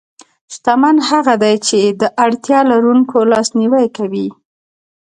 [0.53, 4.27] شتمن هغه دی چې د اړتیا لرونکو لاسنیوی کوي.